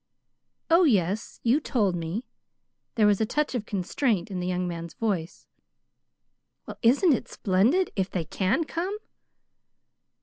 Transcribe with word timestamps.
"Oh, 0.71 0.83
yes, 0.83 1.39
you 1.43 1.59
told 1.59 1.95
me." 1.95 2.25
There 2.95 3.05
was 3.05 3.21
a 3.21 3.25
touch 3.27 3.53
of 3.53 3.67
constraint 3.67 4.31
in 4.31 4.39
the 4.39 4.47
young 4.47 4.67
man's 4.67 4.95
voice. 4.95 5.45
"Well, 6.65 6.79
isn't 6.81 7.13
it 7.13 7.27
splendid, 7.27 7.91
if 7.95 8.09
they 8.09 8.25
can 8.25 8.63
come?" 8.63 8.97